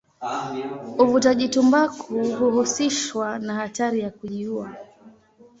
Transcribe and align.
Uvutaji 0.97 1.49
tumbaku 1.49 2.19
huhusishwa 2.37 3.39
na 3.39 3.53
hatari 3.55 3.99
ya 3.99 4.09
kujiua. 4.09 4.75